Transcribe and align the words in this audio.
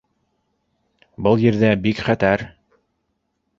Был 1.27 1.45
ерҙә 1.45 1.71
бик 1.85 2.03
хәтәр. 2.09 2.47